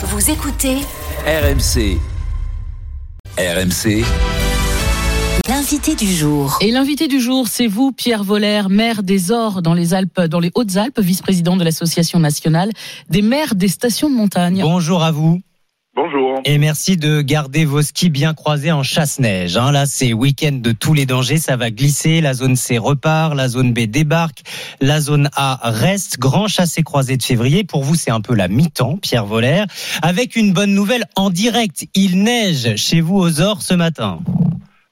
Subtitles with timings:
[0.00, 0.76] Vous écoutez
[1.26, 1.98] RMC.
[3.36, 4.04] RMC.
[5.48, 6.56] l'invité du jour.
[6.60, 10.38] Et l'invité du jour, c'est vous, Pierre Voller, maire des Ors dans les Alpes, dans
[10.38, 12.70] les Hautes-Alpes, vice-président de l'association nationale
[13.10, 14.60] des maires des stations de montagne.
[14.62, 15.40] Bonjour à vous.
[16.00, 16.40] Bonjour.
[16.44, 19.56] Et merci de garder vos skis bien croisés en chasse-neige.
[19.56, 19.72] Hein.
[19.72, 21.38] Là, c'est week-end de tous les dangers.
[21.38, 22.20] Ça va glisser.
[22.20, 23.34] La zone C repart.
[23.34, 24.42] La zone B débarque.
[24.80, 26.20] La zone A reste.
[26.20, 27.64] Grand chassé-croisé de février.
[27.64, 29.64] Pour vous, c'est un peu la mi-temps, Pierre Voller.
[30.00, 31.86] Avec une bonne nouvelle en direct.
[31.96, 34.20] Il neige chez vous aux Ors ce matin.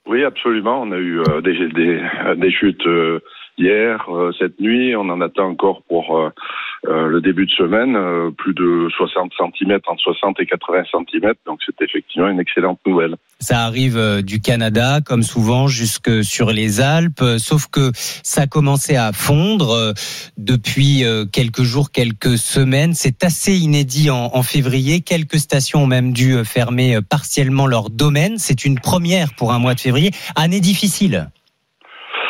[0.07, 0.81] Oui, absolument.
[0.81, 2.01] On a eu euh, des, des,
[2.35, 3.21] des, chutes euh,
[3.57, 4.93] hier, euh, cette nuit.
[4.93, 6.33] On en attend encore pour
[6.83, 7.97] le début de semaine,
[8.37, 11.33] plus de 60 cm, entre 60 et 80 cm.
[11.45, 13.15] Donc c'est effectivement une excellente nouvelle.
[13.39, 17.23] Ça arrive du Canada, comme souvent, jusque sur les Alpes.
[17.37, 19.93] Sauf que ça a commencé à fondre
[20.37, 22.93] depuis quelques jours, quelques semaines.
[22.93, 25.01] C'est assez inédit en, en février.
[25.01, 28.37] Quelques stations ont même dû fermer partiellement leur domaine.
[28.37, 30.11] C'est une première pour un mois de février.
[30.35, 31.29] Année difficile.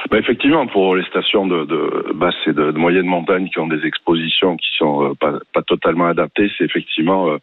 [0.10, 3.68] Bah effectivement, pour les stations de, de basse et de, de, moyenne montagne qui ont
[3.68, 7.38] des expositions qui sont euh, pas, pas, totalement adaptées, c'est effectivement euh,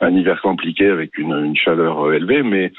[0.00, 2.72] un hiver compliqué avec une, une chaleur euh, élevée, mais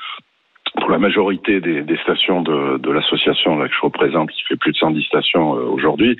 [0.81, 4.71] pour la majorité des, des stations de, de l'association que je représente, qui fait plus
[4.71, 6.17] de 110 stations aujourd'hui,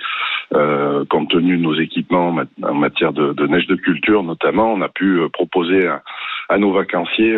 [0.54, 4.82] euh, compte tenu de nos équipements en matière de, de, neige de culture notamment, on
[4.82, 6.04] a pu proposer à,
[6.50, 7.36] à nos vacanciers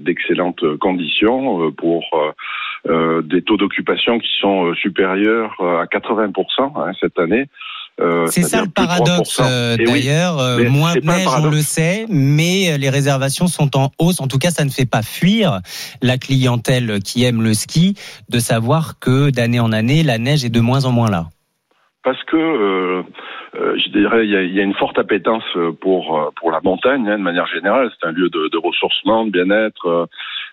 [0.00, 2.04] d'excellentes conditions pour
[3.24, 7.48] des taux d'occupation qui sont supérieurs à 80% hein, cette année.
[7.98, 10.36] Euh, c'est ça le paradoxe d'ailleurs.
[10.58, 14.20] Oui, moins de neige, on le sait, mais les réservations sont en hausse.
[14.20, 15.60] En tout cas, ça ne fait pas fuir
[16.02, 17.94] la clientèle qui aime le ski
[18.28, 21.24] de savoir que d'année en année, la neige est de moins en moins là.
[22.04, 23.02] Parce que euh,
[23.58, 25.44] euh, je dirais, il y, a, il y, a, une forte appétence
[25.80, 27.90] pour pour la montagne hein, de manière générale.
[27.98, 30.08] C'est un lieu de, de ressourcement, de bien-être.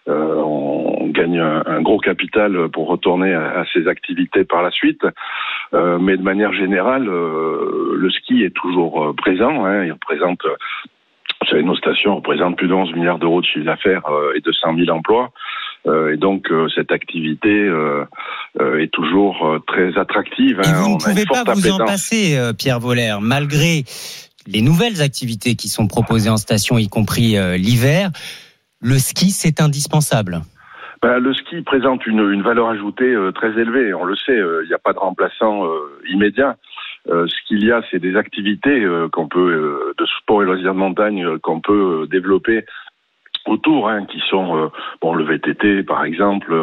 [0.09, 4.71] Euh, on gagne un, un, gros capital pour retourner à, à ses activités par la
[4.71, 5.05] suite.
[5.73, 9.65] Euh, mais de manière générale, euh, le ski est toujours présent.
[9.65, 10.41] Hein, il représente
[11.41, 14.51] vous savez, nos stations représentent plus de 11 milliards d'euros de chiffre d'affaires et de
[14.53, 15.31] 100 000 emplois.
[15.85, 17.69] Et donc cette activité
[18.61, 20.61] est toujours très attractive.
[20.63, 20.69] Hein.
[20.69, 23.83] Et vous ne pouvez pas vous en passer, Pierre Voller, malgré
[24.47, 28.11] les nouvelles activités qui sont proposées en station, y compris l'hiver.
[28.83, 30.41] Le ski, c'est indispensable.
[31.01, 33.93] Ben, le ski présente une, valeur ajoutée très élevée.
[33.93, 35.67] On le sait, il n'y a pas de remplaçant
[36.09, 36.57] immédiat.
[37.09, 40.73] Euh, ce qu'il y a, c'est des activités euh, qu'on peut, de sport et loisirs
[40.73, 42.65] de montagne qu'on peut développer
[43.45, 44.71] autour, hein, qui sont
[45.01, 46.55] bon le VTT par exemple,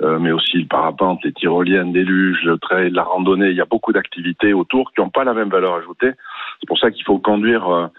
[0.00, 3.50] mais aussi le parapente, les tyroliennes, les luges, le trail, la randonnée.
[3.50, 6.12] Il y a beaucoup d'activités autour qui n'ont pas la même valeur ajoutée.
[6.60, 7.90] C'est pour ça qu'il faut conduire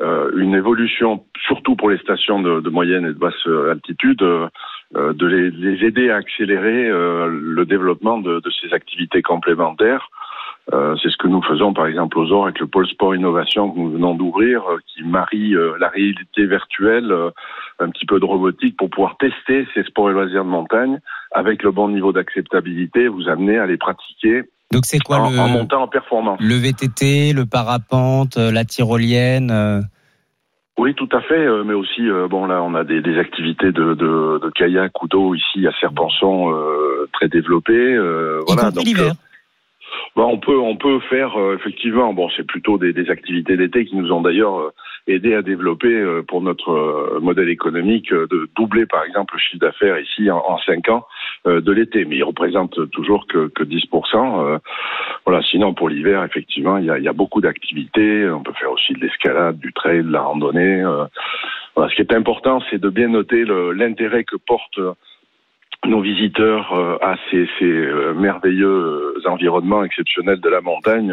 [0.00, 5.50] une évolution, surtout pour les stations de, de moyenne et de basse altitude, de les,
[5.50, 10.08] les, aider à accélérer le développement de, de ces activités complémentaires.
[10.72, 13.70] Euh, c'est ce que nous faisons par exemple aux Ors avec le pôle sport innovation
[13.70, 17.12] que nous venons d'ouvrir, euh, qui marie euh, la réalité virtuelle,
[17.80, 21.00] un petit peu de robotique pour pouvoir tester ces sports et loisirs de montagne
[21.32, 24.42] avec le bon niveau d'acceptabilité, vous amener à les pratiquer.
[24.72, 29.82] Donc c'est quoi en, le en montant en performance Le VTT, le parapente, la tyrolienne.
[30.78, 34.40] Oui, tout à fait, mais aussi bon là on a des, des activités de, de,
[34.42, 36.52] de, kayak ou d'eau ici à Serpenson
[37.12, 37.98] très développées.
[38.46, 39.12] voilà, donc l'hiver.
[40.14, 42.12] Bon, on peut on peut faire euh, effectivement.
[42.12, 44.72] Bon, c'est plutôt des, des activités d'été qui nous ont d'ailleurs euh,
[45.06, 49.98] aidé à développer euh, pour notre modèle économique de doubler par exemple le chiffre d'affaires
[49.98, 51.06] ici en, en 5 ans
[51.44, 52.04] de l'été.
[52.04, 54.58] Mais il représente toujours que, que 10%.
[55.26, 55.42] voilà.
[55.42, 58.28] Sinon pour l'hiver, effectivement, il y a, beaucoup d'activités.
[58.28, 60.82] On peut faire aussi de l'escalade, du trail, de la randonnée.
[61.74, 61.90] Voilà.
[61.90, 63.44] Ce qui est important, c'est de bien noter
[63.74, 64.78] l'intérêt que porte
[65.86, 71.12] nos visiteurs euh, à ces, ces euh, merveilleux environnements exceptionnels de la montagne,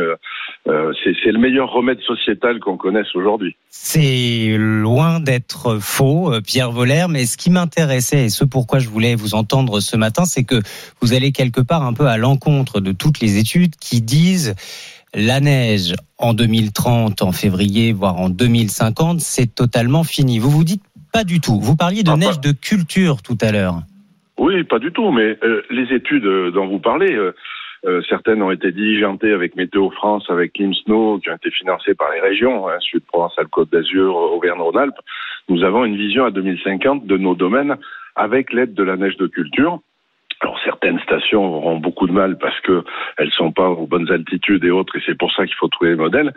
[0.67, 3.55] euh, c'est le meilleur remède sociétal qu'on connaisse aujourd'hui.
[3.69, 9.15] C'est loin d'être faux, Pierre Voller, mais ce qui m'intéressait et ce pourquoi je voulais
[9.15, 10.61] vous entendre ce matin, c'est que
[11.01, 14.55] vous allez quelque part un peu à l'encontre de toutes les études qui disent
[15.13, 20.39] la neige en 2030, en février, voire en 2050, c'est totalement fini.
[20.39, 21.59] Vous vous dites pas du tout.
[21.59, 22.49] Vous parliez de ah, neige pas.
[22.49, 23.81] de culture tout à l'heure.
[24.37, 26.23] Oui, pas du tout, mais euh, les études
[26.53, 27.35] dont vous parlez, euh,
[27.85, 32.11] euh, certaines ont été diligentées avec Météo France, avec Snow, qui ont été financées par
[32.11, 34.99] les régions, hein, Sud-Provence, Alpes-Côte d'Azur, Auvergne-Rhône-Alpes.
[35.47, 37.77] Nous avons une vision à 2050 de nos domaines
[38.15, 39.79] avec l'aide de la neige de culture.
[40.41, 42.83] Alors certaines stations auront beaucoup de mal parce que
[43.17, 45.91] elles sont pas aux bonnes altitudes et autres, et c'est pour ça qu'il faut trouver
[45.91, 46.33] des modèles.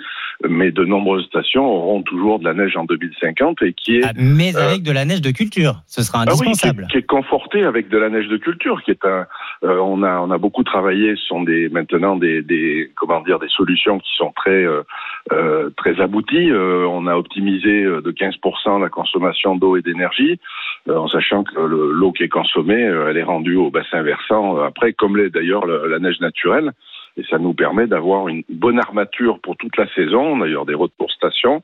[0.49, 4.11] Mais de nombreuses stations auront toujours de la neige en 2050 et qui est ah,
[4.17, 6.83] mais avec de la neige de culture, ce sera indispensable.
[6.83, 9.27] Ah oui, qui, est, conforté avec de la neige de culture, qui est un.
[9.63, 11.15] Euh, on a on a beaucoup travaillé.
[11.15, 14.83] Ce sont des maintenant des, des comment dire des solutions qui sont très euh,
[15.31, 16.51] euh très abouties.
[16.53, 20.41] on a optimisé de 15% la consommation d'eau et d'énergie,
[20.89, 24.95] en sachant que l'eau qui est consommée, elle est rendue au bassin versant euh, après,
[24.95, 26.73] comme l'est d'ailleurs la neige naturelle.
[27.19, 30.95] Et ça nous permet d'avoir une bonne armature pour toute la saison, d'ailleurs des routes
[30.97, 31.63] pour station,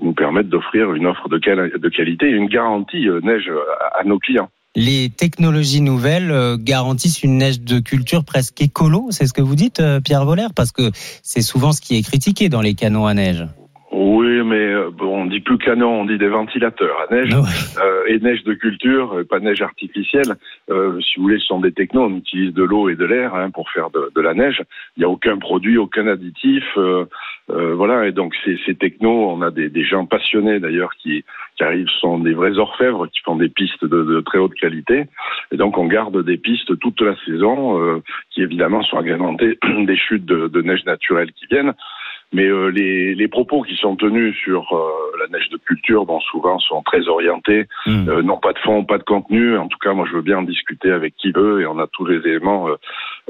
[0.00, 3.50] nous permettent d'offrir une offre de, qualité et une garantie euh, neige
[3.98, 4.50] à, nos clients.
[4.76, 9.56] Les technologies nouvelles euh, garantissent une neige de culture presque écolo, c'est ce que vous
[9.56, 13.14] dites, Pierre Voller, parce que c'est souvent ce qui est critiqué dans les canons à
[13.14, 13.46] neige.
[13.96, 17.80] Oui, mais euh, bon, on dit plus canon, on dit des ventilateurs à neige ah
[17.80, 20.34] euh, et neige de culture, euh, pas neige artificielle.
[20.68, 22.06] Euh, si vous voulez, ce sont des technos.
[22.06, 24.60] On utilise de l'eau et de l'air hein, pour faire de, de, la neige.
[24.96, 26.64] Il n'y a aucun produit, aucun additif.
[26.76, 27.04] Euh,
[27.48, 28.08] voilà.
[28.08, 31.24] Et donc ces, ces technos, on a des, des gens passionnés d'ailleurs qui,
[31.56, 35.04] qui arrivent, sont des vrais orfèvres qui font des pistes de, de, très haute qualité.
[35.52, 39.56] Et donc on garde des pistes toute la saison, qui évidemment sont agrémentées
[39.86, 41.74] des chutes de, de neige naturelle qui viennent.
[42.34, 44.90] Mais euh, les, les, propos qui sont tenus sur euh,
[45.20, 48.08] la neige de culture, bon, souvent sont très orientés, hmm.
[48.08, 49.56] euh, non pas de fond, pas de contenu.
[49.56, 51.86] En tout cas, moi, je veux bien en discuter avec qui veut, et on a
[51.86, 52.66] tous les éléments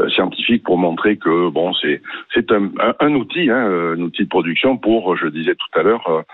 [0.08, 2.00] scientifiques pour montrer que bon, c'est
[2.32, 6.24] c'est un, un, outil, hein, un outil de production pour, je disais tout à l'heure,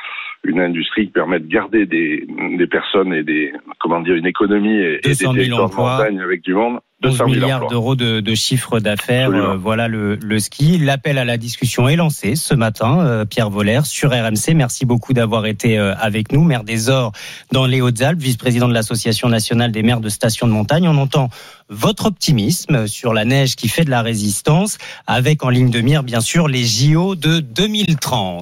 [0.45, 2.25] une industrie qui permet de garder des,
[2.57, 6.55] des personnes et des comment dire une économie et, des territoires de montagne avec du
[6.55, 9.31] monde 12 milliards d'euros de, de, chiffre d'affaires.
[9.31, 10.77] Euh, voilà le, le ski.
[10.79, 14.55] L'appel à la discussion est lancé ce matin, euh, Pierre Voller, sur RMC.
[14.55, 16.45] Merci beaucoup d'avoir été euh, avec nous.
[16.45, 17.13] Maire des Ors
[17.53, 20.87] dans les Hautes-Alpes, vice-président de l'Association nationale des maires de stations de montagne.
[20.89, 21.31] On entend
[21.71, 24.77] votre optimisme sur la neige qui fait de la résistance,
[25.07, 28.39] avec en ligne de mire, bien sûr, les JO de 2030.